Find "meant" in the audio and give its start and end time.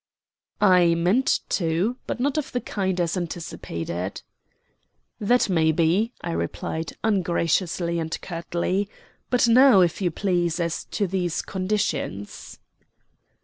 0.95-1.41